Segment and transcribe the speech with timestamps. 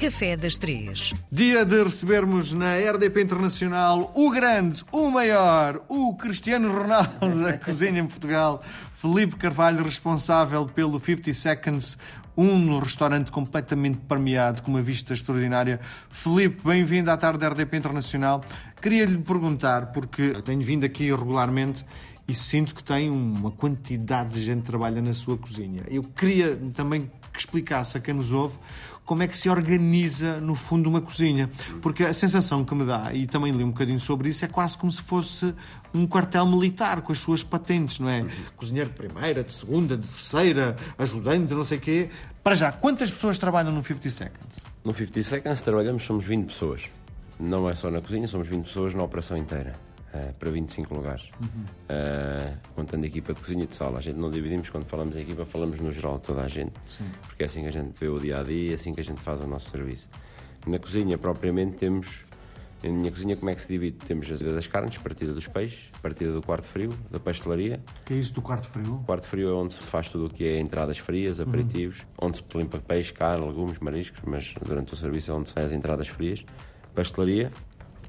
[0.00, 1.12] Café das Três.
[1.30, 8.00] Dia de recebermos na RDP Internacional o grande, o maior, o Cristiano Ronaldo da cozinha
[8.00, 8.62] em Portugal,
[8.94, 11.98] Felipe Carvalho, responsável pelo 50 Seconds,
[12.34, 15.78] um restaurante completamente premiado, com uma vista extraordinária.
[16.08, 18.42] Felipe, bem-vindo à tarde da RDP Internacional.
[18.80, 21.84] Queria lhe perguntar, porque tenho vindo aqui regularmente
[22.30, 25.82] e sinto que tem uma quantidade de gente que trabalha na sua cozinha.
[25.88, 28.56] Eu queria também que explicasse a quem nos ouve
[29.04, 31.50] como é que se organiza, no fundo, uma cozinha.
[31.82, 34.78] Porque a sensação que me dá, e também li um bocadinho sobre isso, é quase
[34.78, 35.52] como se fosse
[35.92, 38.24] um quartel militar com as suas patentes, não é?
[38.54, 42.10] Cozinheiro de primeira, de segunda, de terceira, ajudante, não sei o quê.
[42.44, 44.58] Para já, quantas pessoas trabalham no 50 Seconds?
[44.84, 46.82] No 50 Seconds trabalhamos, somos 20 pessoas.
[47.40, 49.72] Não é só na cozinha, somos 20 pessoas na operação inteira.
[50.12, 51.30] Uh, para 25 lugares.
[51.40, 51.62] Uhum.
[51.88, 53.98] Uh, contando a equipa de cozinha e de sala.
[53.98, 56.72] A gente não dividimos quando falamos em equipa, falamos no geral toda a gente.
[56.98, 57.04] Sim.
[57.28, 59.00] Porque é assim que a gente vê o dia a dia e é assim que
[59.00, 60.08] a gente faz o nosso serviço.
[60.66, 62.24] Na cozinha, propriamente, temos.
[62.82, 63.98] Na minha cozinha, como é que se divide?
[63.98, 67.78] Temos a partida das carnes, partida dos peixes, partida do quarto frio, da pastelaria.
[68.06, 68.94] que é isso do quarto frio?
[68.94, 71.46] O quarto frio é onde se faz tudo o que é entradas frias, uhum.
[71.46, 72.28] aperitivos, uhum.
[72.28, 75.72] onde se limpa peixe, carne, legumes, mariscos, mas durante o serviço é onde saem as
[75.72, 76.44] entradas frias.
[76.94, 77.52] Pastelaria,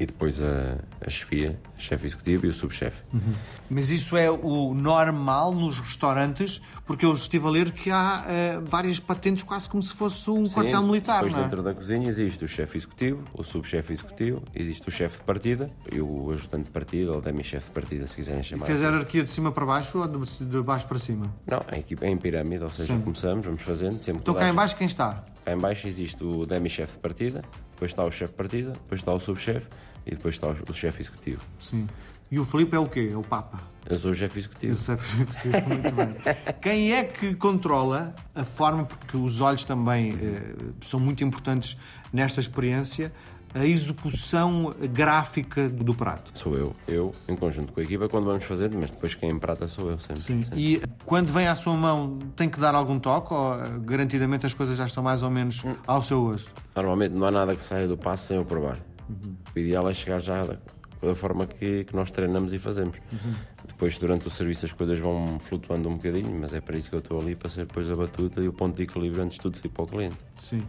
[0.01, 2.97] e depois a, a chefia, a chefe executivo e o subchefe.
[3.13, 3.33] Uhum.
[3.69, 8.65] Mas isso é o normal nos restaurantes, porque eu estive a ler que há uh,
[8.65, 11.17] várias patentes, quase como se fosse um Sim, quartel militar.
[11.17, 11.43] Depois, não é?
[11.43, 15.69] dentro da cozinha, existe o chefe executivo, o subchefe executivo, existe o chefe de partida
[15.91, 18.63] e o ajudante de partida, ou demi-chefe de partida, se quiserem chamar.
[18.63, 18.87] E fez assim.
[18.87, 21.31] a hierarquia de cima para baixo ou de baixo para cima?
[21.45, 23.01] Não, é em pirâmide, ou seja, Sim.
[23.01, 24.01] começamos, vamos fazendo.
[24.01, 25.23] Sempre então cá em baixo quem está?
[25.45, 28.99] Cá em baixo existe o demi-chefe de partida, depois está o chefe de partida, depois
[28.99, 29.67] está o subchefe
[30.05, 31.41] e depois está o chefe executivo.
[31.59, 31.87] Sim.
[32.31, 33.09] E o Felipe é o quê?
[33.11, 33.59] É o Papa?
[33.85, 34.73] Eu sou o chefe executivo.
[34.73, 36.15] O chefe executivo, muito bem.
[36.61, 41.75] Quem é que controla a forma, porque os olhos também eh, são muito importantes
[42.13, 43.11] nesta experiência,
[43.53, 46.31] a execução gráfica do prato?
[46.35, 46.75] Sou eu.
[46.87, 49.99] Eu, em conjunto com a equipa, quando vamos fazer, mas depois quem emprata sou eu
[49.99, 50.21] sempre.
[50.21, 50.41] Sim.
[50.41, 50.59] Sempre.
[50.59, 54.77] E quando vem à sua mão, tem que dar algum toque ou garantidamente as coisas
[54.77, 55.75] já estão mais ou menos hum.
[55.85, 56.51] ao seu gosto?
[56.75, 58.77] Normalmente não há nada que saia do passo sem eu provar.
[59.11, 59.35] Uhum.
[59.55, 60.57] O ideal é chegar já da,
[61.01, 62.97] da forma que, que, nós treinamos e fazemos.
[63.11, 63.33] Uhum.
[63.67, 66.95] Depois, durante o serviço, as coisas vão flutuando um bocadinho, mas é para isso que
[66.95, 69.41] eu estou ali, para ser depois a batuta e o ponto de equilíbrio antes de
[69.41, 70.17] tudo ir para o cliente.
[70.37, 70.63] Sim.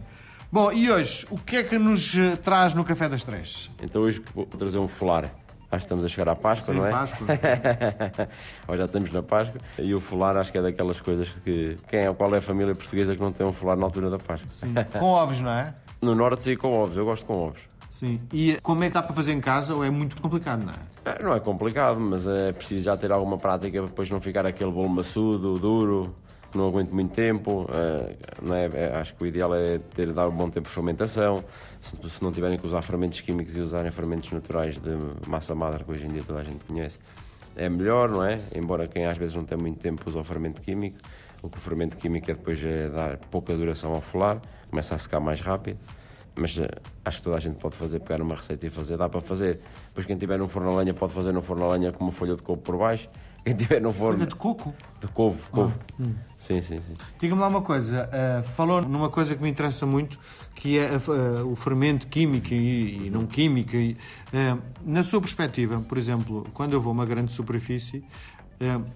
[0.51, 3.71] Bom, e hoje, o que é que nos eh, traz no Café das Três?
[3.81, 5.31] Então hoje vou trazer um folar.
[5.71, 6.91] Acho que estamos a chegar à Páscoa, Sim, não é?
[6.91, 7.27] Páscoa.
[8.69, 9.59] Ou já estamos na Páscoa.
[9.79, 11.75] E o folar acho que é daquelas coisas que...
[11.89, 14.19] Quem é, qual é a família portuguesa que não tem um folar na altura da
[14.19, 14.47] Páscoa?
[14.51, 15.73] Sim, com ovos, não é?
[15.99, 16.95] No Norte sim, com ovos.
[16.95, 17.61] Eu gosto com ovos.
[17.93, 18.19] Sim.
[18.33, 21.23] E como é que dá para fazer em casa ou é muito complicado, não é?
[21.23, 24.71] Não é complicado, mas é preciso já ter alguma prática para depois não ficar aquele
[24.71, 26.15] bolo maçudo, duro,
[26.55, 27.69] não aguente muito tempo.
[28.41, 28.67] Não é?
[28.73, 31.43] é acho que o ideal é ter dar um bom tempo de fermentação.
[31.79, 35.91] Se não tiverem que usar fermentos químicos e usarem fermentos naturais de massa madre, que
[35.91, 36.97] hoje em dia toda a gente conhece,
[37.55, 38.39] é melhor, não é?
[38.55, 40.97] Embora quem às vezes não tem muito tempo use o fermento químico.
[41.43, 44.97] O que o fermento químico é depois é dar pouca duração ao folar, começa a
[44.97, 45.77] secar mais rápido
[46.35, 46.67] mas uh,
[47.05, 49.59] acho que toda a gente pode fazer, pegar uma receita e fazer, dá para fazer.
[49.87, 52.11] Depois quem tiver no forno a lenha pode fazer no forno a lenha com uma
[52.11, 53.09] folha de couve por baixo.
[53.43, 54.19] Quem tiver no forno...
[54.19, 54.73] Folha de coco?
[55.01, 55.73] De couve, couve.
[55.73, 56.13] Ah, hum.
[56.39, 56.93] Sim, sim, sim.
[57.19, 60.17] Diga-me lá uma coisa, uh, falou numa coisa que me interessa muito,
[60.55, 63.75] que é uh, o fermento químico e, e não químico.
[63.75, 63.97] E,
[64.85, 68.01] na sua perspectiva, por exemplo, quando eu vou a uma grande superfície,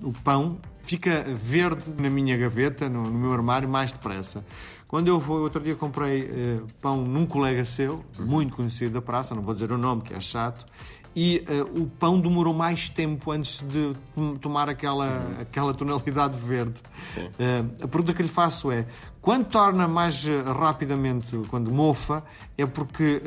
[0.04, 0.58] o pão
[0.88, 4.44] fica verde na minha gaveta, no, no, meu armário, mais depressa.
[4.88, 9.36] Quando eu vou, outro dia comprei uh, pão num colega seu, muito conhecido da praça,
[9.36, 10.66] não vou dizer o nome, que é chato,
[11.14, 13.94] e uh, o pão demorou mais tempo antes de
[14.40, 16.82] tomar aquela, aquela tonalidade verde.
[17.18, 18.88] Uh, a pergunta que lhe faço é:
[19.20, 20.26] quando torna mais
[20.58, 22.24] rapidamente, quando mofa,
[22.58, 23.22] é porque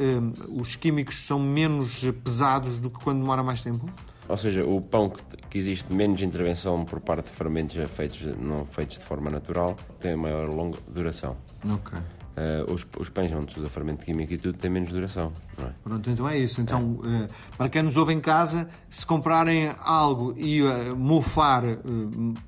[0.49, 3.87] os químicos são menos pesados do que quando demora mais tempo?
[4.31, 8.65] Ou seja, o pão que, que, existe menos intervenção por parte de fermentos feitos, não
[8.67, 11.37] feitos de forma natural tem maior longa duração.
[11.69, 11.99] Ok.
[12.31, 15.67] Uh, os, os, pães onde se usa fermento químico e tudo têm menos duração, não
[15.67, 15.73] é?
[15.83, 16.61] Pronto, então é isso.
[16.61, 17.29] Então, uh,
[17.59, 21.65] para quem nos ouve em casa, se comprarem algo e uh, mofar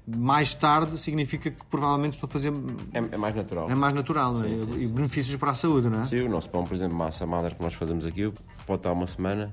[0.07, 2.53] mais tarde, significa que provavelmente estou a fazer.
[2.95, 3.71] É, é mais natural.
[3.71, 4.49] É mais natural, é?
[4.49, 4.95] Sim, sim, e sim.
[4.95, 6.05] benefícios para a saúde, não é?
[6.05, 8.33] Sim, o nosso pão, por exemplo, massa madre que nós fazemos aqui,
[8.65, 9.53] pode estar uma semana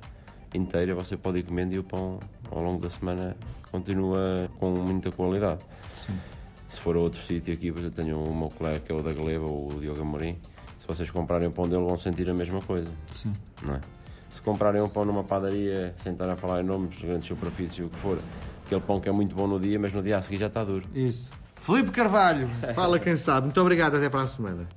[0.54, 2.20] inteira você pode ir comendo e o pão
[2.52, 3.36] ao longo da semana
[3.72, 5.62] continua com muita qualidade.
[5.98, 6.18] Sim.
[6.68, 9.12] Se for a outro sítio aqui, eu tenho o meu colega que é o da
[9.12, 10.38] Galeva, o Diogo Amorim,
[10.80, 12.92] se vocês comprarem o pão dele vão sentir a mesma coisa.
[13.12, 13.34] Sim.
[13.62, 13.82] Não é?
[14.30, 17.90] Se comprarem um pão numa padaria, sem estar a falar em nomes, grandes superfícies, o
[17.90, 18.20] que for,
[18.66, 20.64] aquele pão que é muito bom no dia, mas no dia a seguir já está
[20.64, 20.88] duro.
[20.94, 21.32] Isso.
[21.56, 23.46] Felipe Carvalho, fala quem sabe.
[23.46, 24.68] Muito obrigado, até para a semana.